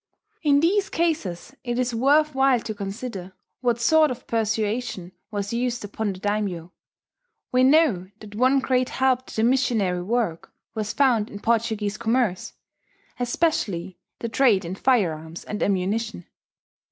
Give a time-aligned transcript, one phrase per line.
[0.41, 5.85] In these cases it is worth while to consider what sort of persuasion was used
[5.85, 6.73] upon the daimyo.
[7.51, 12.53] We know that one great help to the missionary work was found in Portuguese commerce,
[13.19, 16.25] especially the trade in firearms and ammunition.